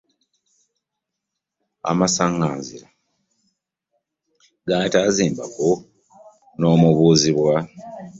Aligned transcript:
Amassanganzira 1.91 2.87
gattaagazimbako 4.69 5.69
n'omubuziibwa. 6.59 7.53